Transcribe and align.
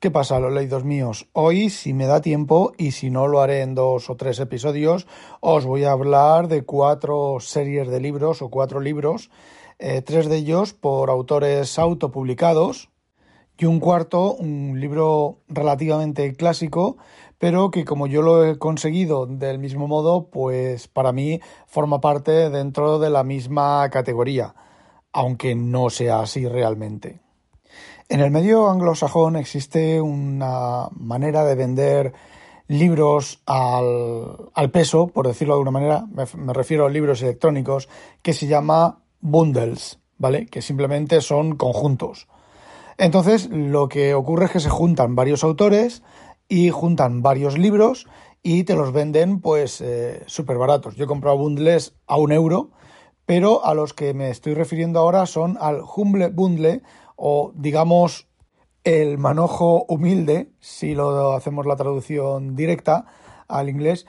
¿Qué 0.00 0.12
pasa, 0.12 0.38
los 0.38 0.52
leídos 0.52 0.84
míos? 0.84 1.26
Hoy, 1.32 1.70
si 1.70 1.92
me 1.92 2.06
da 2.06 2.20
tiempo, 2.20 2.72
y 2.78 2.92
si 2.92 3.10
no 3.10 3.26
lo 3.26 3.40
haré 3.40 3.62
en 3.62 3.74
dos 3.74 4.08
o 4.10 4.14
tres 4.14 4.38
episodios, 4.38 5.08
os 5.40 5.66
voy 5.66 5.82
a 5.82 5.90
hablar 5.90 6.46
de 6.46 6.62
cuatro 6.62 7.38
series 7.40 7.88
de 7.88 7.98
libros 7.98 8.40
o 8.40 8.48
cuatro 8.48 8.78
libros, 8.78 9.28
eh, 9.80 10.00
tres 10.02 10.28
de 10.28 10.36
ellos 10.36 10.72
por 10.72 11.10
autores 11.10 11.80
autopublicados 11.80 12.90
y 13.58 13.64
un 13.64 13.80
cuarto, 13.80 14.34
un 14.34 14.78
libro 14.78 15.40
relativamente 15.48 16.32
clásico, 16.34 16.96
pero 17.38 17.72
que 17.72 17.84
como 17.84 18.06
yo 18.06 18.22
lo 18.22 18.44
he 18.44 18.56
conseguido 18.56 19.26
del 19.26 19.58
mismo 19.58 19.88
modo, 19.88 20.30
pues 20.30 20.86
para 20.86 21.10
mí 21.10 21.40
forma 21.66 22.00
parte 22.00 22.50
dentro 22.50 23.00
de 23.00 23.10
la 23.10 23.24
misma 23.24 23.90
categoría, 23.90 24.54
aunque 25.12 25.56
no 25.56 25.90
sea 25.90 26.20
así 26.20 26.46
realmente. 26.46 27.18
En 28.10 28.20
el 28.20 28.30
medio 28.30 28.70
anglosajón 28.70 29.36
existe 29.36 30.00
una 30.00 30.88
manera 30.92 31.44
de 31.44 31.54
vender 31.54 32.14
libros 32.66 33.42
al, 33.44 34.70
peso, 34.72 35.08
por 35.08 35.26
decirlo 35.26 35.52
de 35.54 35.58
alguna 35.58 35.78
manera, 35.78 36.06
me, 36.10 36.54
refiero 36.54 36.86
a 36.86 36.90
libros 36.90 37.20
electrónicos, 37.20 37.90
que 38.22 38.32
se 38.32 38.46
llama 38.46 39.00
bundles, 39.20 40.00
¿vale? 40.16 40.46
Que 40.46 40.62
simplemente 40.62 41.20
son 41.20 41.56
conjuntos. 41.56 42.28
Entonces, 42.96 43.50
lo 43.50 43.88
que 43.88 44.14
ocurre 44.14 44.46
es 44.46 44.52
que 44.52 44.60
se 44.60 44.70
juntan 44.70 45.14
varios 45.14 45.44
autores 45.44 46.02
y 46.48 46.70
juntan 46.70 47.20
varios 47.20 47.58
libros 47.58 48.06
y 48.42 48.64
te 48.64 48.74
los 48.74 48.90
venden 48.90 49.42
pues 49.42 49.82
eh, 49.82 50.22
súper 50.26 50.56
baratos. 50.56 50.96
Yo 50.96 51.04
he 51.04 51.08
comprado 51.08 51.36
bundles 51.36 51.94
a 52.06 52.16
un 52.16 52.32
euro, 52.32 52.70
pero 53.26 53.66
a 53.66 53.74
los 53.74 53.92
que 53.92 54.14
me 54.14 54.30
estoy 54.30 54.54
refiriendo 54.54 54.98
ahora 54.98 55.26
son 55.26 55.58
al 55.60 55.82
Humble 55.82 56.28
Bundle 56.28 56.82
o 57.18 57.52
digamos 57.54 58.28
el 58.84 59.18
manojo 59.18 59.84
humilde, 59.88 60.52
si 60.60 60.94
lo 60.94 61.32
hacemos 61.34 61.66
la 61.66 61.76
traducción 61.76 62.54
directa 62.54 63.06
al 63.48 63.68
inglés, 63.68 64.06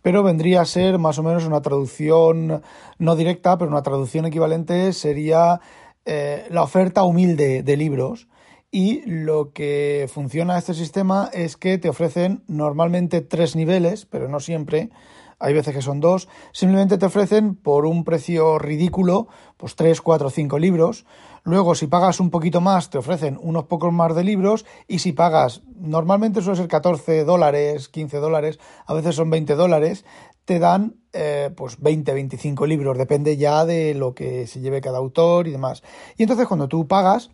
pero 0.00 0.22
vendría 0.22 0.60
a 0.60 0.64
ser 0.64 0.98
más 0.98 1.18
o 1.18 1.24
menos 1.24 1.44
una 1.44 1.60
traducción 1.60 2.62
no 2.98 3.16
directa, 3.16 3.58
pero 3.58 3.70
una 3.70 3.82
traducción 3.82 4.24
equivalente 4.24 4.92
sería 4.92 5.60
eh, 6.04 6.46
la 6.48 6.62
oferta 6.62 7.02
humilde 7.02 7.64
de 7.64 7.76
libros. 7.76 8.28
Y 8.70 9.02
lo 9.06 9.52
que 9.52 10.08
funciona 10.12 10.58
este 10.58 10.74
sistema 10.74 11.28
es 11.32 11.56
que 11.56 11.78
te 11.78 11.88
ofrecen 11.88 12.44
normalmente 12.46 13.20
tres 13.20 13.56
niveles, 13.56 14.06
pero 14.06 14.28
no 14.28 14.38
siempre, 14.38 14.90
hay 15.38 15.52
veces 15.52 15.74
que 15.74 15.82
son 15.82 16.00
dos, 16.00 16.28
simplemente 16.52 16.98
te 16.98 17.06
ofrecen 17.06 17.56
por 17.56 17.86
un 17.86 18.04
precio 18.04 18.58
ridículo, 18.58 19.28
pues 19.56 19.74
tres, 19.76 20.00
cuatro, 20.00 20.30
cinco 20.30 20.58
libros. 20.58 21.04
Luego, 21.46 21.76
si 21.76 21.86
pagas 21.86 22.18
un 22.18 22.30
poquito 22.30 22.60
más, 22.60 22.90
te 22.90 22.98
ofrecen 22.98 23.38
unos 23.40 23.66
pocos 23.66 23.92
más 23.92 24.16
de 24.16 24.24
libros. 24.24 24.66
Y 24.88 24.98
si 24.98 25.12
pagas, 25.12 25.62
normalmente 25.76 26.42
suele 26.42 26.56
ser 26.56 26.66
14 26.66 27.22
dólares, 27.22 27.88
15 27.88 28.16
dólares, 28.16 28.58
a 28.84 28.94
veces 28.94 29.14
son 29.14 29.30
20 29.30 29.54
dólares, 29.54 30.04
te 30.44 30.58
dan 30.58 30.96
eh, 31.12 31.52
pues 31.56 31.80
20, 31.80 32.12
25 32.14 32.66
libros, 32.66 32.98
depende 32.98 33.36
ya 33.36 33.64
de 33.64 33.94
lo 33.94 34.12
que 34.12 34.48
se 34.48 34.58
lleve 34.58 34.80
cada 34.80 34.98
autor 34.98 35.46
y 35.46 35.52
demás. 35.52 35.84
Y 36.16 36.24
entonces 36.24 36.48
cuando 36.48 36.66
tú 36.66 36.88
pagas, 36.88 37.30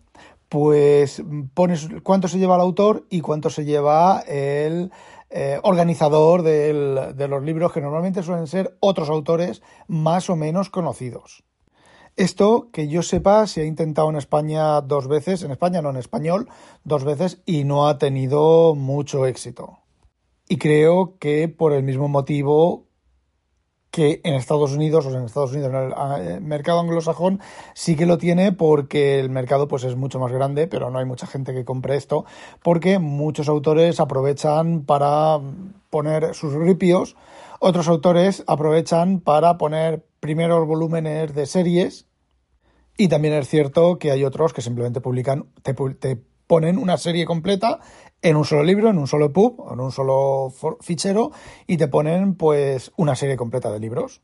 pues 0.47 1.23
pones 1.55 1.89
cuánto 2.03 2.27
se 2.27 2.37
lleva 2.37 2.53
el 2.53 2.61
autor 2.61 3.07
y 3.09 3.21
cuánto 3.21 3.49
se 3.49 3.65
lleva 3.65 4.19
el 4.27 4.91
eh, 5.31 5.59
organizador 5.63 6.43
de 6.43 7.27
los 7.27 7.41
libros 7.41 7.73
que 7.73 7.81
normalmente 7.81 8.21
suelen 8.21 8.45
ser 8.45 8.77
otros 8.79 9.09
autores 9.09 9.63
más 9.87 10.29
o 10.29 10.35
menos 10.35 10.69
conocidos. 10.69 11.43
Esto, 12.15 12.69
que 12.71 12.87
yo 12.87 13.01
sepa, 13.01 13.47
se 13.47 13.61
ha 13.61 13.65
intentado 13.65 14.09
en 14.09 14.17
España 14.17 14.81
dos 14.81 15.07
veces, 15.07 15.41
en 15.43 15.51
España 15.51 15.81
no 15.81 15.89
en 15.89 15.97
español, 15.97 16.47
dos 16.83 17.03
veces 17.03 17.41
y 17.45 17.63
no 17.63 17.87
ha 17.87 17.97
tenido 17.97 18.75
mucho 18.75 19.25
éxito. 19.25 19.79
Y 20.47 20.57
creo 20.57 21.17
que 21.17 21.47
por 21.47 21.73
el 21.73 21.81
mismo 21.83 22.07
motivo 22.07 22.85
que 23.93 24.21
en 24.23 24.33
Estados 24.33 24.73
Unidos, 24.73 25.05
o 25.05 25.11
en 25.11 25.23
Estados 25.23 25.51
Unidos, 25.51 25.71
en 25.71 25.75
el 25.75 25.93
eh, 26.27 26.39
mercado 26.39 26.79
anglosajón, 26.79 27.39
sí 27.75 27.95
que 27.95 28.07
lo 28.07 28.17
tiene 28.17 28.51
porque 28.51 29.19
el 29.19 29.29
mercado 29.29 29.67
pues 29.67 29.83
es 29.83 29.95
mucho 29.95 30.19
más 30.19 30.31
grande, 30.31 30.65
pero 30.67 30.89
no 30.89 30.97
hay 30.97 31.05
mucha 31.05 31.27
gente 31.27 31.53
que 31.53 31.63
compre 31.63 31.95
esto, 31.95 32.25
porque 32.63 32.97
muchos 32.97 33.49
autores 33.49 33.99
aprovechan 33.99 34.81
para 34.81 35.39
poner 35.91 36.33
sus 36.33 36.53
ripios, 36.53 37.15
otros 37.59 37.87
autores 37.87 38.43
aprovechan 38.47 39.19
para 39.19 39.59
poner 39.59 40.03
primeros 40.19 40.65
volúmenes 40.65 41.35
de 41.35 41.45
series, 41.45 42.07
y 42.97 43.07
también 43.07 43.33
es 43.33 43.47
cierto 43.47 43.97
que 43.97 44.11
hay 44.11 44.23
otros 44.23 44.53
que 44.53 44.61
simplemente 44.61 45.01
publican, 45.01 45.47
te, 45.61 45.73
te 45.73 46.21
ponen 46.47 46.77
una 46.77 46.97
serie 46.97 47.25
completa 47.25 47.79
en 48.21 48.35
un 48.35 48.45
solo 48.45 48.63
libro, 48.63 48.89
en 48.89 48.97
un 48.97 49.07
solo 49.07 49.33
pub, 49.33 49.71
en 49.71 49.79
un 49.79 49.91
solo 49.91 50.53
fichero 50.81 51.31
y 51.67 51.77
te 51.77 51.87
ponen 51.87 52.35
pues 52.35 52.91
una 52.95 53.15
serie 53.15 53.37
completa 53.37 53.71
de 53.71 53.79
libros. 53.79 54.21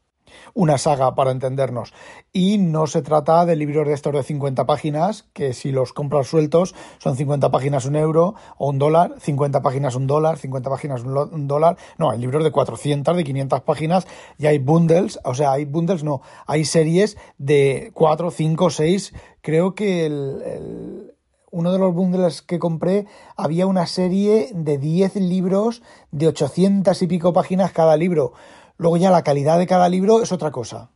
Una 0.54 0.78
saga 0.78 1.16
para 1.16 1.32
entendernos. 1.32 1.94
Y 2.32 2.58
no 2.58 2.88
se 2.88 3.02
trata 3.02 3.46
de 3.46 3.56
libros 3.56 3.88
de 3.88 3.94
estos 3.94 4.14
de 4.14 4.24
50 4.24 4.66
páginas, 4.66 5.26
que 5.34 5.54
si 5.54 5.72
los 5.72 5.94
compras 5.94 6.28
sueltos 6.28 6.76
son 6.98 7.16
50 7.16 7.52
páginas 7.52 7.86
un 7.86 7.96
euro 7.96 8.36
o 8.58 8.70
un 8.70 8.80
dólar, 8.80 9.16
50 9.20 9.62
páginas 9.62 9.96
un 9.96 10.08
dólar, 10.08 10.38
50 10.38 10.70
páginas 10.70 11.04
un 11.04 11.48
dólar. 11.48 11.78
No, 11.98 12.12
hay 12.12 12.20
libros 12.20 12.44
de 12.44 12.52
400, 12.52 13.16
de 13.16 13.24
500 13.24 13.62
páginas 13.62 14.08
y 14.38 14.48
hay 14.48 14.60
bundles, 14.60 15.20
o 15.24 15.34
sea, 15.34 15.52
hay 15.52 15.66
bundles, 15.66 16.04
no, 16.04 16.22
hay 16.46 16.66
series 16.66 17.18
de 17.38 17.92
4, 17.94 18.32
5, 18.32 18.70
6. 18.70 19.14
Creo 19.42 19.74
que 19.76 20.06
el 20.06 21.14
uno 21.52 21.72
de 21.72 21.80
los 21.80 21.94
bundles 21.94 22.42
que 22.42 22.60
compré 22.60 23.06
había 23.36 23.66
una 23.66 23.88
serie 23.88 24.50
de 24.54 24.78
10 24.78 25.16
libros 25.16 25.82
de 26.12 26.28
800 26.28 27.02
y 27.02 27.08
pico 27.08 27.34
páginas 27.34 27.72
cada 27.72 27.98
libro. 27.98 28.34
Luego 28.80 28.96
ya 28.96 29.12
la 29.12 29.24
calidad 29.24 29.60
de 29.60 29.68
cada 29.68 29.90
libro 29.90 30.24
es 30.24 30.32
otra 30.32 30.52
cosa. 30.52 30.90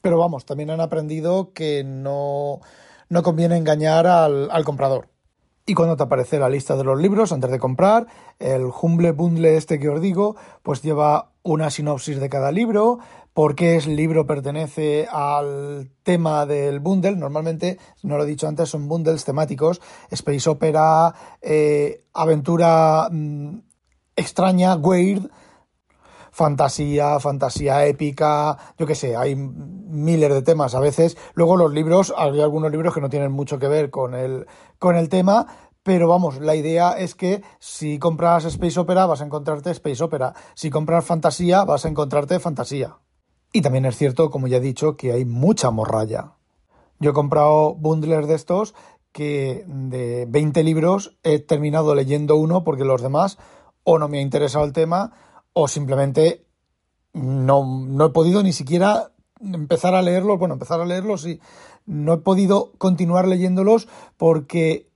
Pero 0.00 0.18
vamos, 0.18 0.46
también 0.46 0.70
han 0.70 0.80
aprendido 0.80 1.52
que 1.52 1.82
no, 1.84 2.60
no 3.08 3.22
conviene 3.24 3.56
engañar 3.56 4.06
al, 4.06 4.48
al 4.52 4.64
comprador. 4.64 5.08
Y 5.66 5.74
cuando 5.74 5.96
te 5.96 6.04
aparece 6.04 6.38
la 6.38 6.48
lista 6.48 6.76
de 6.76 6.84
los 6.84 7.00
libros 7.00 7.32
antes 7.32 7.50
de 7.50 7.58
comprar, 7.58 8.06
el 8.38 8.66
Humble 8.80 9.10
Bundle 9.10 9.56
este 9.56 9.80
que 9.80 9.88
os 9.88 10.00
digo, 10.00 10.36
pues 10.62 10.80
lleva 10.82 11.32
una 11.42 11.70
sinopsis 11.70 12.20
de 12.20 12.28
cada 12.28 12.52
libro, 12.52 13.00
por 13.34 13.56
qué 13.56 13.76
el 13.78 13.96
libro 13.96 14.24
pertenece 14.24 15.08
al 15.10 15.90
tema 16.04 16.46
del 16.46 16.78
bundle. 16.78 17.16
Normalmente, 17.16 17.78
no 18.04 18.16
lo 18.16 18.22
he 18.22 18.28
dicho 18.28 18.46
antes, 18.46 18.68
son 18.68 18.86
bundles 18.86 19.24
temáticos, 19.24 19.80
space 20.10 20.48
opera, 20.48 21.14
eh, 21.40 22.04
aventura 22.12 23.08
mm, 23.10 23.58
extraña, 24.14 24.76
weird, 24.76 25.30
fantasía, 26.32 27.20
fantasía 27.20 27.86
épica, 27.86 28.56
yo 28.78 28.86
qué 28.86 28.94
sé, 28.94 29.16
hay 29.16 29.36
miles 29.36 30.32
de 30.32 30.42
temas 30.42 30.74
a 30.74 30.80
veces. 30.80 31.16
Luego 31.34 31.56
los 31.56 31.72
libros, 31.72 32.12
hay 32.16 32.40
algunos 32.40 32.72
libros 32.72 32.94
que 32.94 33.00
no 33.00 33.10
tienen 33.10 33.30
mucho 33.30 33.58
que 33.58 33.68
ver 33.68 33.90
con 33.90 34.14
el, 34.14 34.46
con 34.78 34.96
el 34.96 35.08
tema, 35.08 35.46
pero 35.82 36.08
vamos, 36.08 36.40
la 36.40 36.56
idea 36.56 36.92
es 36.92 37.14
que 37.14 37.42
si 37.58 37.98
compras 37.98 38.46
Space 38.46 38.80
Opera 38.80 39.06
vas 39.06 39.20
a 39.20 39.26
encontrarte 39.26 39.70
Space 39.70 40.02
Opera, 40.02 40.34
si 40.54 40.70
compras 40.70 41.04
fantasía 41.04 41.64
vas 41.64 41.84
a 41.84 41.88
encontrarte 41.88 42.40
fantasía. 42.40 42.96
Y 43.52 43.60
también 43.60 43.84
es 43.84 43.96
cierto, 43.96 44.30
como 44.30 44.46
ya 44.46 44.56
he 44.56 44.60
dicho, 44.60 44.96
que 44.96 45.12
hay 45.12 45.26
mucha 45.26 45.70
morralla. 45.70 46.32
Yo 46.98 47.10
he 47.10 47.14
comprado 47.14 47.74
bundles 47.74 48.26
de 48.26 48.34
estos 48.34 48.74
que 49.12 49.64
de 49.66 50.24
20 50.26 50.62
libros 50.62 51.18
he 51.22 51.38
terminado 51.40 51.94
leyendo 51.94 52.36
uno 52.36 52.64
porque 52.64 52.84
los 52.84 53.02
demás 53.02 53.36
o 53.84 53.98
no 53.98 54.08
me 54.08 54.18
ha 54.18 54.22
interesado 54.22 54.64
el 54.64 54.72
tema 54.72 55.12
o 55.52 55.68
simplemente 55.68 56.44
no, 57.12 57.64
no 57.64 58.06
he 58.06 58.10
podido 58.10 58.42
ni 58.42 58.52
siquiera 58.52 59.12
empezar 59.40 59.94
a 59.94 60.02
leerlos, 60.02 60.38
bueno, 60.38 60.54
empezar 60.54 60.80
a 60.80 60.86
leerlos 60.86 61.26
y 61.26 61.40
no 61.84 62.14
he 62.14 62.18
podido 62.18 62.72
continuar 62.78 63.26
leyéndolos 63.26 63.88
porque 64.16 64.88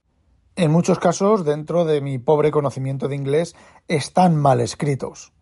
en 0.55 0.71
muchos 0.71 0.99
casos, 0.99 1.45
dentro 1.45 1.85
de 1.85 2.01
mi 2.01 2.17
pobre 2.17 2.49
conocimiento 2.49 3.07
de 3.07 3.15
inglés, 3.15 3.55
están 3.87 4.35
mal 4.35 4.59
escritos 4.59 5.33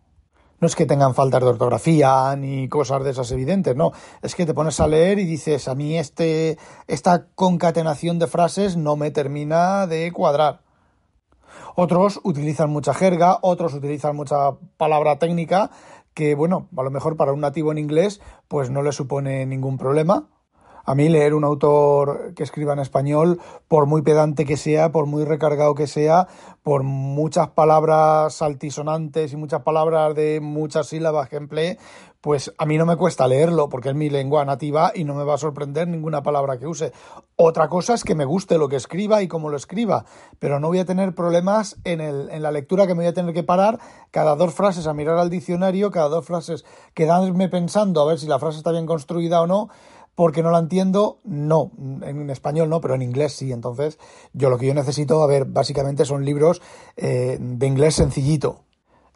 no 0.60 0.66
es 0.66 0.74
que 0.74 0.86
tengan 0.86 1.14
faltas 1.14 1.42
de 1.42 1.48
ortografía 1.48 2.34
ni 2.36 2.68
cosas 2.68 3.04
de 3.04 3.10
esas 3.10 3.30
evidentes, 3.30 3.76
no, 3.76 3.92
es 4.22 4.34
que 4.34 4.46
te 4.46 4.54
pones 4.54 4.80
a 4.80 4.86
leer 4.86 5.18
y 5.18 5.24
dices, 5.24 5.68
a 5.68 5.74
mí 5.74 5.98
este, 5.98 6.58
esta 6.86 7.26
concatenación 7.34 8.18
de 8.18 8.26
frases 8.26 8.76
no 8.76 8.96
me 8.96 9.10
termina 9.10 9.86
de 9.86 10.10
cuadrar. 10.12 10.62
Otros 11.78 12.20
utilizan 12.24 12.70
mucha 12.70 12.94
jerga, 12.94 13.38
otros 13.42 13.74
utilizan 13.74 14.16
mucha 14.16 14.52
palabra 14.78 15.18
técnica 15.18 15.70
que, 16.14 16.34
bueno, 16.34 16.68
a 16.74 16.82
lo 16.82 16.90
mejor 16.90 17.18
para 17.18 17.34
un 17.34 17.40
nativo 17.40 17.70
en 17.70 17.76
inglés 17.76 18.22
pues 18.48 18.70
no 18.70 18.80
le 18.80 18.92
supone 18.92 19.44
ningún 19.44 19.76
problema, 19.76 20.26
a 20.86 20.94
mí 20.94 21.08
leer 21.08 21.34
un 21.34 21.44
autor 21.44 22.32
que 22.34 22.44
escriba 22.44 22.72
en 22.72 22.78
español, 22.78 23.40
por 23.68 23.86
muy 23.86 24.02
pedante 24.02 24.46
que 24.46 24.56
sea, 24.56 24.92
por 24.92 25.06
muy 25.06 25.24
recargado 25.24 25.74
que 25.74 25.88
sea, 25.88 26.28
por 26.62 26.84
muchas 26.84 27.48
palabras 27.48 28.40
altisonantes 28.40 29.32
y 29.32 29.36
muchas 29.36 29.62
palabras 29.62 30.14
de 30.14 30.40
muchas 30.40 30.86
sílabas 30.86 31.28
que 31.28 31.36
emplee, 31.36 31.78
pues 32.26 32.52
a 32.58 32.66
mí 32.66 32.76
no 32.76 32.86
me 32.86 32.96
cuesta 32.96 33.28
leerlo 33.28 33.68
porque 33.68 33.90
es 33.90 33.94
mi 33.94 34.10
lengua 34.10 34.44
nativa 34.44 34.90
y 34.92 35.04
no 35.04 35.14
me 35.14 35.22
va 35.22 35.34
a 35.34 35.38
sorprender 35.38 35.86
ninguna 35.86 36.24
palabra 36.24 36.58
que 36.58 36.66
use. 36.66 36.92
Otra 37.36 37.68
cosa 37.68 37.94
es 37.94 38.02
que 38.02 38.16
me 38.16 38.24
guste 38.24 38.58
lo 38.58 38.68
que 38.68 38.74
escriba 38.74 39.22
y 39.22 39.28
cómo 39.28 39.48
lo 39.48 39.56
escriba, 39.56 40.06
pero 40.40 40.58
no 40.58 40.66
voy 40.66 40.80
a 40.80 40.84
tener 40.84 41.14
problemas 41.14 41.76
en, 41.84 42.00
el, 42.00 42.28
en 42.30 42.42
la 42.42 42.50
lectura 42.50 42.88
que 42.88 42.96
me 42.96 43.04
voy 43.04 43.10
a 43.10 43.14
tener 43.14 43.32
que 43.32 43.44
parar 43.44 43.78
cada 44.10 44.34
dos 44.34 44.52
frases 44.54 44.88
a 44.88 44.92
mirar 44.92 45.18
al 45.18 45.30
diccionario, 45.30 45.92
cada 45.92 46.08
dos 46.08 46.26
frases 46.26 46.64
quedarme 46.94 47.48
pensando 47.48 48.02
a 48.02 48.06
ver 48.06 48.18
si 48.18 48.26
la 48.26 48.40
frase 48.40 48.58
está 48.58 48.72
bien 48.72 48.86
construida 48.86 49.40
o 49.40 49.46
no 49.46 49.68
porque 50.16 50.42
no 50.42 50.50
la 50.50 50.58
entiendo, 50.58 51.20
no, 51.22 51.70
en 52.02 52.28
español 52.30 52.68
no, 52.68 52.80
pero 52.80 52.96
en 52.96 53.02
inglés 53.02 53.34
sí. 53.34 53.52
Entonces, 53.52 54.00
yo 54.32 54.50
lo 54.50 54.58
que 54.58 54.66
yo 54.66 54.74
necesito, 54.74 55.22
a 55.22 55.28
ver, 55.28 55.44
básicamente 55.44 56.04
son 56.04 56.24
libros 56.24 56.60
eh, 56.96 57.38
de 57.38 57.66
inglés 57.68 57.94
sencillito. 57.94 58.65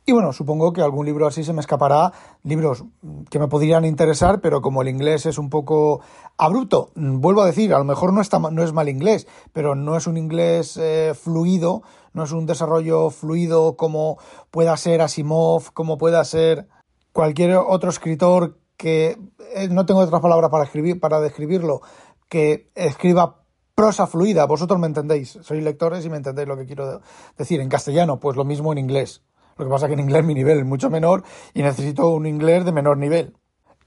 Y 0.07 0.13
bueno, 0.13 0.33
supongo 0.33 0.73
que 0.73 0.81
algún 0.81 1.07
libro 1.07 1.27
así 1.27 1.45
se 1.45 1.53
me 1.53 1.61
escapará, 1.61 2.13
libros 2.43 2.85
que 3.29 3.39
me 3.39 3.49
podrían 3.49 3.85
interesar, 3.85 4.41
pero 4.41 4.63
como 4.63 4.83
el 4.83 4.89
inglés 4.89 5.27
es 5.27 5.39
un 5.39 5.51
poco 5.51 6.01
abrupto, 6.39 6.91
vuelvo 6.95 7.43
a 7.43 7.47
decir, 7.47 7.75
a 7.75 7.79
lo 7.79 7.85
mejor 7.85 8.13
no, 8.13 8.21
está, 8.21 8.39
no 8.39 8.63
es 8.63 8.73
mal 8.73 8.89
inglés, 8.89 9.27
pero 9.53 9.75
no 9.75 9.97
es 9.97 10.07
un 10.07 10.17
inglés 10.17 10.79
eh, 10.79 11.13
fluido, 11.15 11.83
no 12.15 12.25
es 12.25 12.33
un 12.33 12.47
desarrollo 12.47 13.11
fluido 13.11 13.77
como 13.77 14.19
pueda 14.51 14.77
ser 14.77 15.03
Asimov, 15.03 15.73
como 15.75 15.99
pueda 15.99 16.25
ser 16.25 16.67
cualquier 17.13 17.57
otro 17.57 17.91
escritor 17.91 18.59
que 18.77 19.19
eh, 19.55 19.69
no 19.69 19.85
tengo 19.85 20.01
otras 20.01 20.23
palabras 20.23 20.51
para 20.51 20.65
escribir, 20.65 20.99
para 20.99 21.21
describirlo, 21.21 21.83
que 22.29 22.71
escriba 22.75 23.45
prosa 23.75 24.07
fluida. 24.07 24.47
Vosotros 24.47 24.81
me 24.81 24.87
entendéis, 24.87 25.39
sois 25.43 25.63
lectores 25.63 26.05
y 26.05 26.11
me 26.11 26.17
entendéis 26.17 26.49
lo 26.49 26.57
que 26.57 26.67
quiero 26.67 27.01
decir. 27.37 27.61
En 27.61 27.69
castellano, 27.69 28.21
pues 28.21 28.37
lo 28.37 28.45
mismo 28.45 28.73
en 28.73 28.79
inglés. 28.79 29.23
Lo 29.57 29.65
que 29.65 29.71
pasa 29.71 29.87
es 29.87 29.89
que 29.89 29.95
en 29.95 30.01
inglés 30.01 30.25
mi 30.25 30.35
nivel 30.35 30.59
es 30.59 30.65
mucho 30.65 30.91
menor 30.91 31.23
y 31.55 31.63
necesito 31.63 32.09
un 32.09 32.27
inglés 32.27 32.65
de 32.65 32.73
menor 32.73 32.99
nivel. 32.99 33.37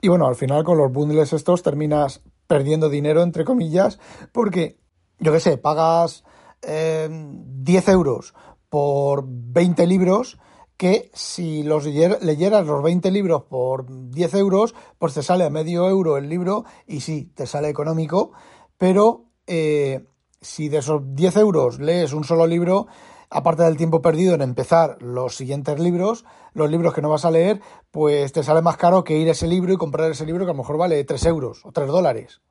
Y 0.02 0.10
bueno, 0.10 0.28
al 0.28 0.36
final 0.36 0.64
con 0.64 0.78
los 0.78 0.92
bundles 0.92 1.34
estos 1.34 1.64
terminas 1.64 2.22
perdiendo 2.48 2.90
dinero, 2.90 3.24
entre 3.24 3.46
comillas, 3.46 4.00
porque, 4.32 4.78
yo 5.20 5.32
qué 5.32 5.40
sé, 5.40 5.58
pagas 5.58 6.24
10 6.62 6.68
eh, 6.68 7.92
euros 7.92 8.34
por 8.70 9.24
20 9.28 9.88
libros 9.88 10.38
que 10.78 11.12
si 11.14 11.64
los 11.64 11.86
leyeras 11.86 12.66
los 12.66 12.84
20 12.84 13.12
libros 13.12 13.44
por 13.44 13.86
10 14.10 14.34
euros, 14.34 14.76
pues 14.98 15.14
te 15.14 15.24
sale 15.24 15.46
a 15.46 15.50
medio 15.50 15.88
euro 15.88 16.18
el 16.18 16.28
libro 16.28 16.66
y 16.88 17.00
sí, 17.02 17.32
te 17.34 17.46
sale 17.48 17.70
económico, 17.70 18.32
pero 18.78 19.26
eh, 19.48 20.06
si 20.42 20.70
de 20.70 20.80
esos 20.80 21.02
10 21.16 21.38
euros 21.38 21.80
lees 21.80 22.12
un 22.14 22.24
solo 22.24 22.48
libro, 22.48 22.88
aparte 23.34 23.64
del 23.64 23.78
tiempo 23.78 24.02
perdido 24.02 24.36
en 24.36 24.42
empezar 24.42 25.02
los 25.02 25.36
siguientes 25.36 25.80
libros, 25.80 26.24
los 26.54 26.70
libros 26.70 26.94
que 26.94 27.02
no 27.02 27.10
vas 27.10 27.26
a 27.26 27.32
leer, 27.32 27.62
pues 27.92 28.32
te 28.32 28.44
sale 28.44 28.62
más 28.62 28.78
caro 28.78 29.04
que 29.04 29.18
ir 29.18 29.28
a 29.28 29.32
ese 29.32 29.48
libro 29.48 29.74
y 29.74 29.78
comprar 29.78 30.12
ese 30.12 30.26
libro 30.26 30.46
que 30.46 30.52
a 30.52 30.54
lo 30.54 30.60
mejor 30.60 30.78
vale 30.78 31.04
3 31.04 31.26
euros 31.26 31.66
o 31.66 31.72
3 31.72 31.88
dólares. 31.88 32.42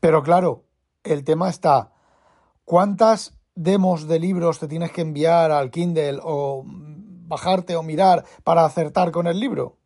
Pero 0.00 0.22
claro, 0.22 0.64
el 1.02 1.24
tema 1.24 1.48
está, 1.48 1.92
¿cuántas 2.64 3.34
demos 3.54 4.06
de 4.06 4.20
libros 4.20 4.60
te 4.60 4.68
tienes 4.68 4.92
que 4.92 5.00
enviar 5.00 5.50
al 5.50 5.70
Kindle 5.70 6.20
o 6.22 6.64
bajarte 7.28 7.76
o 7.76 7.82
mirar 7.82 8.24
para 8.42 8.64
acertar 8.64 9.10
con 9.12 9.26
el 9.26 9.38
libro. 9.38 9.77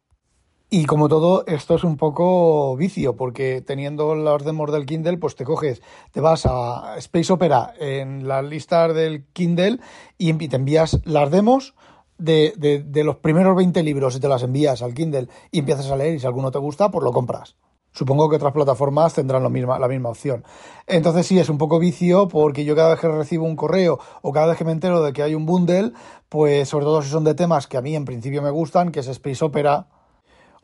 Y 0.74 0.86
como 0.86 1.10
todo, 1.10 1.44
esto 1.48 1.74
es 1.74 1.84
un 1.84 1.98
poco 1.98 2.74
vicio, 2.78 3.14
porque 3.14 3.60
teniendo 3.60 4.14
los 4.14 4.42
demos 4.42 4.72
del 4.72 4.86
Kindle, 4.86 5.18
pues 5.18 5.36
te 5.36 5.44
coges, 5.44 5.82
te 6.12 6.22
vas 6.22 6.46
a 6.46 6.96
Space 6.96 7.30
Opera 7.30 7.74
en 7.78 8.26
las 8.26 8.42
listas 8.42 8.94
del 8.94 9.26
Kindle 9.34 9.80
y 10.16 10.32
te 10.32 10.56
envías 10.56 10.98
las 11.04 11.30
demos 11.30 11.74
de, 12.16 12.54
de, 12.56 13.04
los 13.04 13.16
primeros 13.16 13.54
20 13.54 13.82
libros 13.82 14.16
y 14.16 14.20
te 14.20 14.28
las 14.28 14.44
envías 14.44 14.80
al 14.80 14.94
Kindle 14.94 15.28
y 15.50 15.58
empiezas 15.58 15.90
a 15.90 15.96
leer 15.96 16.14
y 16.14 16.20
si 16.20 16.26
alguno 16.26 16.50
te 16.50 16.58
gusta, 16.58 16.90
pues 16.90 17.04
lo 17.04 17.12
compras. 17.12 17.54
Supongo 17.90 18.30
que 18.30 18.36
otras 18.36 18.54
plataformas 18.54 19.12
tendrán 19.12 19.52
misma, 19.52 19.78
la 19.78 19.88
misma 19.88 20.08
opción. 20.08 20.42
Entonces 20.86 21.26
sí, 21.26 21.38
es 21.38 21.50
un 21.50 21.58
poco 21.58 21.80
vicio 21.80 22.28
porque 22.28 22.64
yo 22.64 22.74
cada 22.74 22.92
vez 22.92 22.98
que 22.98 23.08
recibo 23.08 23.44
un 23.44 23.56
correo 23.56 23.98
o 24.22 24.32
cada 24.32 24.46
vez 24.46 24.56
que 24.56 24.64
me 24.64 24.72
entero 24.72 25.02
de 25.02 25.12
que 25.12 25.22
hay 25.22 25.34
un 25.34 25.44
bundle, 25.44 25.92
pues 26.30 26.70
sobre 26.70 26.86
todo 26.86 27.02
si 27.02 27.10
son 27.10 27.24
de 27.24 27.34
temas 27.34 27.66
que 27.66 27.76
a 27.76 27.82
mí 27.82 27.94
en 27.94 28.06
principio 28.06 28.40
me 28.40 28.48
gustan, 28.48 28.90
que 28.90 29.00
es 29.00 29.08
Space 29.08 29.44
Opera 29.44 29.88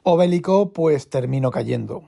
o 0.02 0.16
bélico, 0.16 0.72
pues 0.72 1.10
termino 1.10 1.50
cayendo. 1.50 2.02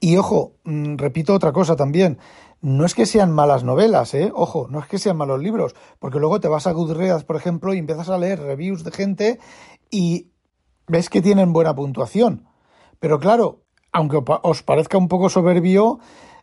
Y 0.00 0.16
ojo, 0.16 0.52
mm, 0.64 0.96
repito 0.96 1.34
otra 1.34 1.52
cosa 1.52 1.76
también, 1.76 2.18
no 2.62 2.84
es 2.84 2.94
que 2.94 3.06
sean 3.06 3.32
malas 3.32 3.64
novelas, 3.64 4.14
¿eh? 4.14 4.30
Ojo, 4.34 4.66
no 4.68 4.80
es 4.80 4.86
que 4.86 4.98
sean 4.98 5.16
malos 5.16 5.40
libros, 5.40 5.74
porque 5.98 6.18
luego 6.18 6.40
te 6.40 6.48
vas 6.48 6.66
a 6.66 6.72
Goodreads, 6.72 7.24
por 7.24 7.36
ejemplo, 7.36 7.72
y 7.72 7.78
empiezas 7.78 8.10
a 8.10 8.18
leer 8.18 8.40
reviews 8.40 8.84
de 8.84 8.90
gente 8.90 9.38
y 9.90 10.28
ves 10.86 11.08
que 11.08 11.22
tienen 11.22 11.52
buena 11.52 11.74
puntuación. 11.74 12.46
Pero 12.98 13.18
claro, 13.18 13.62
aunque 13.92 14.22
os 14.42 14.62
parezca 14.62 14.98
un 14.98 15.08
poco 15.08 15.30
soberbio, 15.30 16.00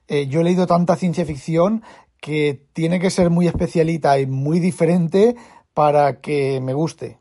eh, 0.08 0.28
yo 0.28 0.42
he 0.42 0.44
leído 0.44 0.66
tanta 0.68 0.96
ciencia 0.96 1.26
ficción 1.26 1.84
que 2.20 2.66
tiene 2.74 3.00
que 3.00 3.12
ser 3.12 3.30
muy 3.30 3.48
especialita 3.48 4.20
y 4.20 4.26
muy 4.26 4.60
diferente 4.60 5.36
para 5.74 6.20
que 6.20 6.60
me 6.62 6.74
guste. 6.74 7.20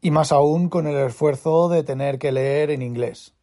Y 0.00 0.10
más 0.10 0.32
aún 0.32 0.68
con 0.68 0.86
el 0.86 0.96
esfuerzo 0.96 1.68
de 1.68 1.82
tener 1.82 2.18
que 2.18 2.32
leer 2.32 2.70
en 2.70 2.82
inglés. 2.82 3.34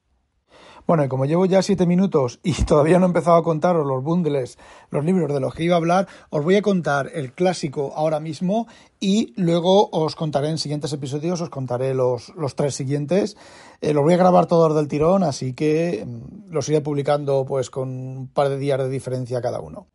Bueno, 0.88 1.04
y 1.04 1.08
como 1.08 1.26
llevo 1.26 1.48
ya 1.48 1.64
siete 1.64 1.88
minutos 1.88 2.40
y 2.44 2.54
todavía 2.66 3.00
no 3.00 3.06
he 3.06 3.08
empezado 3.08 3.38
a 3.38 3.44
contaros 3.44 3.88
los 3.88 4.04
bundles, 4.04 4.60
los 4.92 5.04
libros 5.04 5.34
de 5.34 5.40
los 5.40 5.56
que 5.56 5.64
iba 5.64 5.74
a 5.74 5.78
hablar, 5.78 6.08
os 6.30 6.44
voy 6.44 6.58
a 6.58 6.62
contar 6.62 7.10
el 7.14 7.34
clásico 7.34 7.94
ahora 7.96 8.20
mismo 8.20 8.68
y 9.00 9.34
luego 9.36 9.90
os 9.92 10.16
contaré 10.16 10.50
en 10.50 10.60
siguientes 10.60 10.94
episodios, 10.94 11.42
os 11.42 11.50
contaré 11.50 11.96
los, 11.96 12.30
los 12.36 12.56
tres 12.56 12.76
siguientes. 12.76 13.36
Eh, 13.82 13.94
los 13.94 14.04
voy 14.04 14.14
a 14.14 14.18
grabar 14.18 14.46
todos 14.46 14.76
del 14.76 14.88
tirón, 14.88 15.24
así 15.24 15.54
que 15.54 16.06
mm, 16.06 16.52
los 16.52 16.70
iré 16.70 16.82
publicando 16.82 17.46
pues 17.46 17.72
con 17.72 17.90
un 17.90 18.28
par 18.28 18.50
de 18.50 18.60
días 18.60 18.78
de 18.78 18.90
diferencia 18.90 19.42
cada 19.42 19.60
uno. 19.60 19.88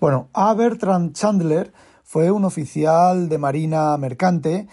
Bueno, 0.00 0.28
A. 0.32 0.54
Bertrand 0.54 1.12
Chandler 1.12 1.74
fue 2.04 2.30
un 2.30 2.46
oficial 2.46 3.28
de 3.28 3.36
marina 3.36 3.98
mercante 3.98 4.66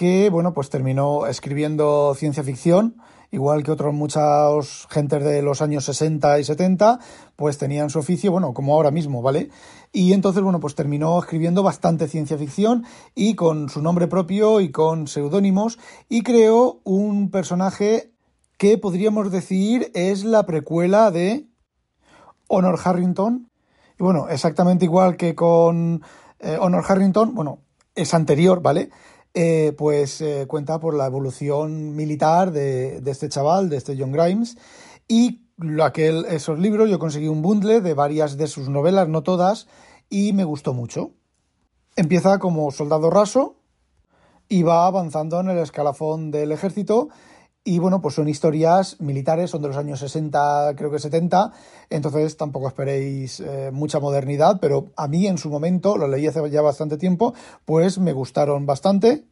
que, 0.00 0.30
bueno, 0.30 0.54
pues 0.54 0.70
terminó 0.70 1.26
escribiendo 1.26 2.14
ciencia 2.16 2.42
ficción 2.42 2.96
igual 3.32 3.62
que 3.62 3.70
otros 3.70 3.92
muchas 3.92 4.86
gentes 4.88 5.22
de 5.22 5.42
los 5.42 5.60
años 5.60 5.84
60 5.84 6.40
y 6.40 6.44
70, 6.44 7.00
pues 7.36 7.58
tenían 7.58 7.90
su 7.90 7.98
oficio, 7.98 8.32
bueno, 8.32 8.54
como 8.54 8.72
ahora 8.72 8.90
mismo, 8.90 9.20
¿vale? 9.20 9.50
Y 9.92 10.14
entonces, 10.14 10.42
bueno, 10.42 10.58
pues 10.58 10.74
terminó 10.74 11.18
escribiendo 11.18 11.62
bastante 11.62 12.08
ciencia 12.08 12.38
ficción 12.38 12.86
y 13.14 13.34
con 13.34 13.68
su 13.68 13.82
nombre 13.82 14.06
propio 14.06 14.62
y 14.62 14.70
con 14.70 15.06
seudónimos 15.06 15.78
y 16.08 16.22
creó 16.22 16.80
un 16.82 17.30
personaje 17.30 18.10
que 18.56 18.78
podríamos 18.78 19.30
decir 19.30 19.90
es 19.92 20.24
la 20.24 20.46
precuela 20.46 21.10
de 21.10 21.46
Honor 22.48 22.80
Harrington. 22.82 23.50
Y 23.98 24.02
bueno, 24.02 24.30
exactamente 24.30 24.86
igual 24.86 25.18
que 25.18 25.34
con 25.34 26.02
eh, 26.38 26.56
Honor 26.58 26.86
Harrington, 26.88 27.34
bueno, 27.34 27.58
es 27.94 28.14
anterior, 28.14 28.62
¿vale? 28.62 28.88
Eh, 29.32 29.72
pues 29.78 30.20
eh, 30.20 30.46
cuenta 30.48 30.80
por 30.80 30.94
la 30.94 31.06
evolución 31.06 31.94
militar 31.94 32.50
de, 32.50 33.00
este 33.06 33.28
chaval, 33.28 33.68
de 33.68 33.76
este 33.76 33.96
John 33.96 34.10
Grimes, 34.10 34.56
y 35.06 35.42
aquel, 35.82 36.24
esos 36.26 36.58
libros 36.58 36.90
yo 36.90 36.98
conseguí 36.98 37.28
un 37.28 37.40
bundle 37.40 37.80
de 37.80 37.94
varias 37.94 38.36
de 38.36 38.48
sus 38.48 38.68
novelas, 38.68 39.08
no 39.08 39.22
todas, 39.22 39.68
y 40.08 40.32
me 40.32 40.42
gustó 40.42 40.74
mucho. 40.74 41.12
Empieza 41.94 42.40
como 42.40 42.72
soldado 42.72 43.08
raso 43.08 43.56
y 44.48 44.64
va 44.64 44.86
avanzando 44.86 45.38
en 45.38 45.50
el 45.50 45.58
escalafón 45.58 46.32
del 46.32 46.50
ejército 46.50 47.08
y 47.62 47.78
bueno, 47.78 48.00
pues 48.00 48.14
son 48.14 48.28
historias 48.28 49.00
militares, 49.00 49.50
son 49.50 49.62
de 49.62 49.68
los 49.68 49.76
años 49.76 50.00
60, 50.00 50.74
creo 50.76 50.90
que 50.90 50.98
70, 50.98 51.52
entonces 51.90 52.36
tampoco 52.36 52.68
esperéis 52.68 53.40
eh, 53.40 53.70
mucha 53.72 54.00
modernidad, 54.00 54.58
pero 54.60 54.92
a 54.96 55.08
mí 55.08 55.26
en 55.26 55.36
su 55.36 55.50
momento, 55.50 55.98
lo 55.98 56.08
leí 56.08 56.26
hace 56.26 56.48
ya 56.50 56.62
bastante 56.62 56.96
tiempo, 56.96 57.34
pues 57.66 57.98
me 57.98 58.12
gustaron 58.12 58.64
bastante 58.64 59.26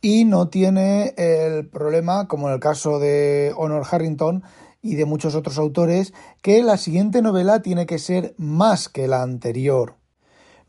y 0.00 0.24
no 0.24 0.48
tiene 0.48 1.14
el 1.16 1.68
problema, 1.68 2.26
como 2.26 2.48
en 2.48 2.54
el 2.54 2.60
caso 2.60 2.98
de 2.98 3.52
Honor 3.56 3.84
Harrington 3.88 4.42
y 4.80 4.96
de 4.96 5.04
muchos 5.04 5.34
otros 5.34 5.58
autores, 5.58 6.14
que 6.40 6.62
la 6.62 6.76
siguiente 6.76 7.22
novela 7.22 7.62
tiene 7.62 7.86
que 7.86 7.98
ser 7.98 8.34
más 8.38 8.88
que 8.88 9.06
la 9.06 9.22
anterior. 9.22 9.96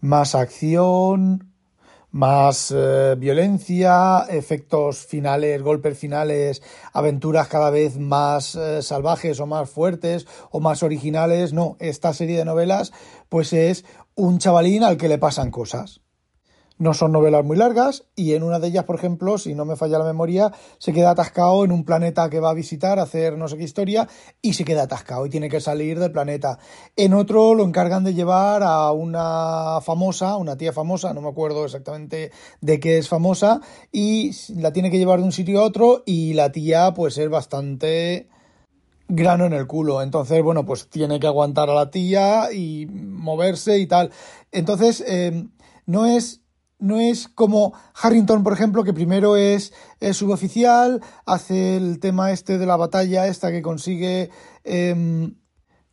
Más 0.02 0.36
acción, 0.36 1.53
más 2.14 2.72
eh, 2.76 3.16
violencia, 3.18 4.26
efectos 4.30 5.06
finales, 5.08 5.62
golpes 5.64 5.98
finales, 5.98 6.62
aventuras 6.94 7.48
cada 7.48 7.72
vez 7.72 7.98
más 7.98 8.54
eh, 8.54 8.84
salvajes 8.84 9.40
o 9.40 9.48
más 9.48 9.70
fuertes 9.70 10.28
o 10.52 10.60
más 10.60 10.84
originales. 10.84 11.54
No, 11.54 11.76
esta 11.80 12.14
serie 12.14 12.38
de 12.38 12.46
novelas 12.46 12.94
pues 13.30 13.52
es 13.52 13.84
un 14.14 14.38
chavalín 14.38 14.84
al 14.84 14.98
que 14.98 15.10
le 15.10 15.18
pasan 15.18 15.50
cosas. 15.50 16.03
No 16.80 16.94
son 16.94 17.12
novelas 17.12 17.46
muy 17.46 17.56
largas 17.56 18.06
y 18.16 18.34
en 18.34 18.44
una 18.44 18.60
de 18.60 18.68
ellas, 18.68 18.84
por 18.86 18.96
ejemplo, 18.96 19.38
si 19.38 19.54
no 19.54 19.64
me 19.64 19.76
falla 19.76 20.00
la 20.00 20.06
memoria, 20.06 20.52
se 20.80 20.92
queda 20.92 21.12
atascado 21.12 21.64
en 21.64 21.72
un 21.72 21.86
planeta 21.86 22.30
que 22.30 22.40
va 22.40 22.50
a 22.50 22.54
visitar, 22.54 23.00
a 23.00 23.04
hacer 23.04 23.38
no 23.38 23.48
sé 23.48 23.58
qué 23.58 23.64
historia 23.64 24.08
y 24.42 24.54
se 24.54 24.66
queda 24.66 24.84
atascado 24.84 25.26
y 25.26 25.30
tiene 25.30 25.50
que 25.50 25.62
salir 25.62 26.00
del 26.00 26.12
planeta. 26.12 26.58
En 26.96 27.14
otro 27.14 27.56
lo 27.56 27.64
encargan 27.64 28.04
de 28.04 28.14
llevar 28.14 28.64
a 28.64 28.92
una 28.92 29.82
famosa, 29.82 30.36
una 30.38 30.58
tía 30.58 30.74
famosa, 30.74 31.14
no 31.14 31.22
me 31.22 31.30
acuerdo 31.30 31.66
exactamente 31.66 32.32
de 32.62 32.80
qué 32.80 32.98
es 32.98 33.08
famosa, 33.08 33.62
y 33.92 34.32
la 34.56 34.74
tiene 34.74 34.92
que 34.92 34.98
llevar 34.98 35.20
de 35.20 35.26
un 35.26 35.32
sitio 35.32 35.62
a 35.62 35.64
otro 35.64 36.04
y 36.06 36.34
la 36.34 36.52
tía 36.52 36.94
pues 36.94 37.18
es 37.18 37.30
bastante 37.30 38.28
grano 39.08 39.46
en 39.46 39.54
el 39.54 39.68
culo. 39.68 40.02
Entonces, 40.02 40.42
bueno, 40.44 40.66
pues 40.66 40.90
tiene 40.90 41.20
que 41.20 41.28
aguantar 41.28 41.70
a 41.70 41.76
la 41.76 41.92
tía 41.92 42.52
y 42.52 42.86
moverse 42.88 43.80
y 43.80 43.88
tal. 43.88 44.12
Entonces, 44.52 45.04
eh, 45.08 45.46
no 45.86 46.06
es 46.06 46.43
no 46.84 47.00
es 47.00 47.30
como 47.30 47.74
Harrington, 47.96 48.44
por 48.44 48.52
ejemplo, 48.52 48.84
que 48.84 48.94
primero 48.94 49.38
es, 49.38 49.74
suboficial, 50.12 51.02
hace 51.26 51.78
el 51.78 52.00
tema 52.02 52.32
este 52.32 52.58
de 52.58 52.66
la 52.66 52.76
batalla 52.76 53.26
esta 53.28 53.52
que 53.52 53.62
consigue 53.62 54.30
em, 54.66 55.36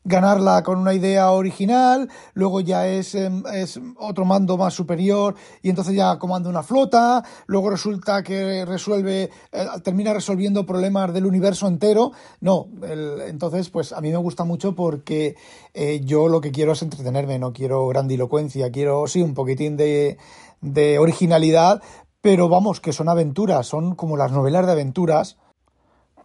ganarla 0.02 0.64
con 0.64 0.78
una 0.78 0.94
idea 0.94 1.30
original, 1.30 2.08
luego 2.34 2.60
ya 2.60 2.88
es, 2.88 3.14
em, 3.14 3.44
es, 3.54 3.78
otro 3.98 4.24
mando 4.24 4.56
más 4.56 4.74
superior 4.74 5.36
y 5.62 5.68
entonces 5.70 5.94
ya 5.94 6.18
comanda 6.18 6.50
una 6.50 6.64
flota, 6.64 7.22
luego 7.46 7.70
resulta 7.70 8.24
que 8.24 8.64
resuelve, 8.64 9.30
eh, 9.52 9.66
termina 9.84 10.12
resolviendo 10.12 10.66
problemas 10.66 11.12
del 11.14 11.24
universo 11.24 11.68
entero. 11.68 12.10
No, 12.40 12.66
entonces 13.28 13.70
pues 13.70 13.92
a 13.92 14.00
mí 14.00 14.10
me 14.10 14.16
gusta 14.16 14.42
mucho 14.42 14.74
porque 14.74 15.36
eh, 15.72 16.00
yo 16.02 16.26
lo 16.26 16.40
que 16.40 16.50
quiero 16.50 16.72
es 16.72 16.82
entretenerme, 16.82 17.38
no 17.38 17.52
quiero 17.52 17.86
grandilocuencia, 17.86 18.72
quiero 18.72 19.06
sí 19.06 19.22
un 19.22 19.34
poquitín 19.34 19.76
de, 19.76 20.18
de 20.60 20.98
originalidad, 20.98 21.82
pero 22.20 22.48
vamos, 22.48 22.80
que 22.80 22.92
son 22.92 23.08
aventuras, 23.08 23.66
son 23.66 23.94
como 23.94 24.16
las 24.16 24.32
novelas 24.32 24.66
de 24.66 24.72
aventuras 24.72 25.38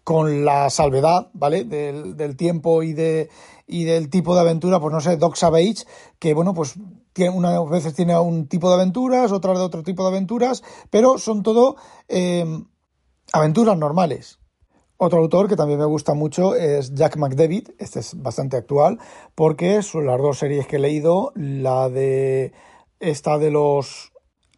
con 0.04 0.46
la 0.46 0.70
salvedad, 0.70 1.30
¿vale? 1.34 1.64
Del, 1.64 2.38
tiempo 2.38 2.84
y 2.84 2.94
de 2.94 3.30
y 3.66 3.86
del 3.86 4.12
tipo 4.12 4.36
de 4.36 4.42
aventura, 4.42 4.80
pues 4.80 4.94
no 4.94 5.02
sé, 5.02 5.18
Doc 5.18 5.36
Savage, 5.36 5.86
que 6.20 6.36
bueno, 6.36 6.54
pues 6.54 6.76
tiene, 7.14 7.36
unas 7.36 7.68
veces 7.70 7.96
tiene 7.96 8.18
un 8.20 8.48
tipo 8.48 8.70
de 8.70 8.76
aventuras, 8.76 9.32
otras 9.32 9.58
de 9.58 9.64
otro 9.64 9.82
tipo 9.82 10.04
de 10.04 10.10
aventuras, 10.10 10.64
pero 10.92 11.18
son 11.18 11.42
todo 11.42 11.76
em, 12.08 12.66
aventuras 13.34 13.78
normales. 13.78 14.40
Otro 14.98 15.20
autor 15.20 15.50
que 15.50 15.56
también 15.56 15.80
me 15.80 15.86
gusta 15.86 16.14
mucho 16.14 16.56
es 16.56 16.94
Jack 16.94 17.18
McDavid, 17.18 17.70
este 17.80 18.00
es 18.00 18.22
bastante 18.22 18.58
actual, 18.58 19.00
porque 19.34 19.82
son 19.82 20.06
las 20.06 20.20
dos 20.20 20.38
series 20.38 20.68
que 20.68 20.76
he 20.76 20.80
leído, 20.80 21.32
la 21.36 21.90
de 21.90 22.54
esta 23.00 23.40
de 23.40 23.50
los 23.50 24.14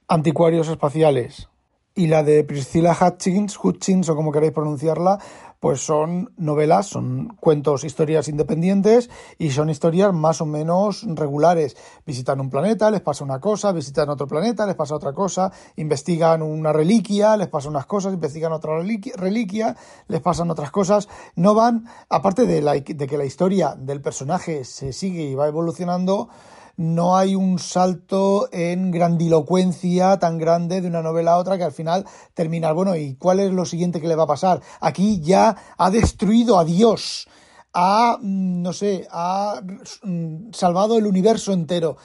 anticuarios 0.08 0.70
espaciales 0.70 1.50
y 1.94 2.08
la 2.08 2.24
de 2.24 2.44
Priscilla 2.44 2.96
Hutchins, 2.96 3.58
Hutchins 3.62 4.08
o 4.08 4.16
como 4.16 4.32
queréis 4.32 4.54
pronunciarla, 4.54 5.18
pues 5.60 5.84
son 5.84 6.32
novelas, 6.38 6.86
son 6.86 7.36
cuentos, 7.40 7.84
historias 7.84 8.28
independientes 8.28 9.10
y 9.40 9.50
son 9.50 9.72
historias 9.72 10.14
más 10.14 10.40
o 10.40 10.46
menos 10.46 11.04
regulares. 11.08 11.76
Visitan 12.06 12.40
un 12.40 12.52
planeta, 12.52 12.92
les 12.92 13.02
pasa 13.02 13.24
una 13.24 13.40
cosa, 13.40 13.72
visitan 13.72 14.10
otro 14.10 14.28
planeta, 14.28 14.68
les 14.68 14.76
pasa 14.76 14.96
otra 14.96 15.14
cosa, 15.14 15.52
investigan 15.76 16.44
una 16.44 16.72
reliquia, 16.72 17.36
les 17.36 17.48
pasa 17.48 17.68
unas 17.68 17.88
cosas, 17.88 18.14
investigan 18.14 18.54
otra 18.54 18.74
reliquia, 18.78 19.76
les 20.08 20.22
pasan 20.22 20.52
otras 20.52 20.70
cosas. 20.70 21.10
No 21.36 21.56
van, 21.56 21.86
aparte 22.10 22.46
de, 22.46 22.62
la, 22.62 22.74
de 22.74 23.08
que 23.08 23.18
la 23.18 23.26
historia 23.26 23.76
del 23.76 24.02
personaje 24.02 24.64
se 24.64 24.94
sigue 24.94 25.24
y 25.24 25.34
va 25.34 25.48
evolucionando, 25.48 26.30
no 26.78 27.18
hay 27.18 27.36
un 27.36 27.60
salto 27.60 28.48
en 28.52 28.92
grandilocuencia 28.92 30.20
tan 30.20 30.38
grande 30.38 30.80
de 30.80 30.88
una 30.88 31.02
novela 31.02 31.34
a 31.34 31.38
otra 31.38 31.58
que 31.58 31.64
al 31.64 31.72
final 31.72 32.06
termina, 32.34 32.72
bueno, 32.72 32.96
¿y 32.96 33.16
cuál 33.16 33.40
es 33.40 33.52
lo 33.52 33.66
siguiente 33.66 34.00
que 34.00 34.08
le 34.08 34.16
va 34.16 34.24
a 34.24 34.28
pasar? 34.28 34.62
Aquí 34.80 35.20
ya 35.22 35.58
ha 35.78 35.90
destruido 35.90 36.60
a 36.60 36.66
Dios, 36.66 37.28
ha, 37.74 38.18
mm, 38.22 38.62
no 38.62 38.74
sé, 38.74 39.08
ha 39.12 39.62
mm, 40.04 40.52
salvado 40.54 40.98
el 40.98 41.08
universo 41.08 41.52
entero. 41.52 41.98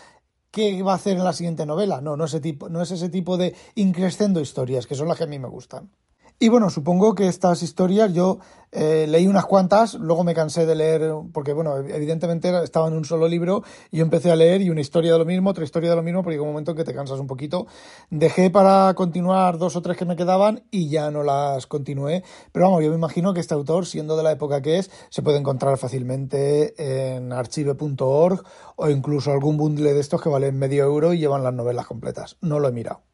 ¿Qué 0.50 0.83
va 0.83 0.93
a 0.93 0.97
hacer 0.97 1.17
en 1.17 1.25
la 1.25 1.33
siguiente 1.33 1.64
novela? 1.64 2.00
No, 2.02 2.17
no, 2.17 2.25
ese 2.25 2.41
tipo, 2.41 2.69
no 2.69 2.83
es 2.83 2.91
ese 2.91 3.09
tipo 3.09 3.38
de 3.38 3.55
increscendo 3.75 4.41
historias, 4.41 4.87
que 4.87 4.95
son 4.95 5.09
las 5.09 5.17
que 5.17 5.25
a 5.25 5.26
mí 5.26 5.38
me 5.38 5.49
gustan. 5.49 5.91
Y 6.39 6.49
bueno, 6.49 6.71
supongo 6.71 7.15
que 7.15 7.29
estas 7.29 7.62
historias 7.62 8.12
yo 8.12 8.39
eh, 8.75 9.07
leí 9.07 9.27
unas 9.27 9.45
cuantas, 9.45 9.95
luego 9.95 10.25
me 10.25 10.35
cansé 10.35 10.65
de 10.65 10.75
leer, 10.75 11.12
porque 11.33 11.53
bueno, 11.53 11.77
evidentemente 11.77 12.65
estaba 12.65 12.89
en 12.89 12.95
un 12.95 13.05
solo 13.05 13.29
libro, 13.29 13.62
y 13.91 13.99
yo 13.99 14.03
empecé 14.03 14.33
a 14.33 14.37
leer 14.37 14.62
y 14.62 14.71
una 14.71 14.81
historia 14.81 15.12
de 15.12 15.19
lo 15.19 15.27
mismo, 15.27 15.51
otra 15.51 15.62
historia 15.62 15.91
de 15.91 15.97
lo 15.97 16.03
mismo, 16.03 16.23
porque 16.23 16.37
llega 16.37 16.45
un 16.45 16.49
momento 16.49 16.71
en 16.71 16.79
que 16.79 16.85
te 16.85 16.95
cansas 16.95 17.21
un 17.21 17.27
poquito. 17.27 17.67
Dejé 18.11 18.51
para 18.51 18.95
continuar 18.95 19.59
dos 19.59 19.77
o 19.77 19.83
tres 19.83 19.99
que 19.99 20.07
me 20.07 20.17
quedaban 20.17 20.62
y 20.71 20.89
ya 20.89 21.11
no 21.11 21.23
las 21.23 21.67
continué. 21.67 22.25
Pero 22.51 22.65
vamos, 22.65 22.83
yo 22.83 22.89
me 22.89 22.97
imagino 22.97 23.35
que 23.35 23.41
este 23.41 23.53
autor, 23.55 23.85
siendo 23.85 24.17
de 24.17 24.23
la 24.23 24.33
época 24.33 24.62
que 24.62 24.79
es, 24.79 24.91
se 25.11 25.23
puede 25.23 25.39
encontrar 25.39 25.77
fácilmente 25.77 27.15
en 27.15 27.33
archive.org 27.33 28.43
o 28.77 28.89
incluso 28.89 29.33
algún 29.33 29.59
bundle 29.59 29.93
de 29.93 30.01
estos 30.01 30.23
que 30.23 30.31
valen 30.31 30.59
medio 30.59 30.85
euro 30.85 31.12
y 31.12 31.19
llevan 31.19 31.45
las 31.45 31.53
novelas 31.53 31.87
completas. 31.87 32.39
No 32.41 32.59
lo 32.59 32.69
he 32.69 32.73
mirado. 32.73 33.12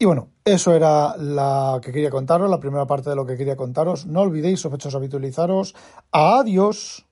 Y 0.00 0.04
bueno, 0.04 0.30
eso 0.44 0.72
era 0.74 1.16
la 1.16 1.80
que 1.82 1.90
quería 1.90 2.10
contaros, 2.10 2.48
la 2.48 2.60
primera 2.60 2.86
parte 2.86 3.10
de 3.10 3.16
lo 3.16 3.26
que 3.26 3.36
quería 3.36 3.56
contaros. 3.56 4.06
No 4.06 4.20
olvidéis, 4.20 4.60
sospechosos, 4.60 4.94
habitualizaros. 4.94 5.74
Adiós. 6.12 7.07